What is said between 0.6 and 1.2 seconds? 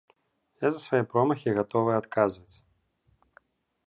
Я за свае